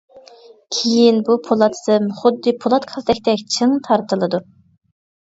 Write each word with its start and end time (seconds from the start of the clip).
كېيىن 0.77 1.19
بۇ 1.27 1.35
پولات 1.47 1.77
سىم 1.79 2.07
خۇددى 2.21 2.53
پولات 2.63 2.87
كالتەكتەك 2.93 3.45
چىڭ 3.57 3.77
تارتىلىدۇ. 3.89 4.41